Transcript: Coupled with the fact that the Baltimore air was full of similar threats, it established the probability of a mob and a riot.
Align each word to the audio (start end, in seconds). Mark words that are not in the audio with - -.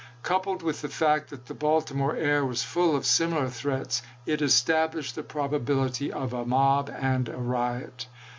Coupled 0.23 0.63
with 0.63 0.81
the 0.81 0.89
fact 0.89 1.29
that 1.29 1.45
the 1.45 1.53
Baltimore 1.53 2.15
air 2.15 2.43
was 2.43 2.63
full 2.63 2.95
of 2.95 3.05
similar 3.05 3.47
threats, 3.49 4.01
it 4.25 4.41
established 4.41 5.13
the 5.13 5.21
probability 5.21 6.11
of 6.11 6.33
a 6.33 6.43
mob 6.43 6.89
and 6.89 7.29
a 7.29 7.37
riot. 7.37 8.07